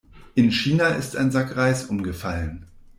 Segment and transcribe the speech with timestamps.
[0.33, 2.65] In China ist ein Sack Reis umgefallen.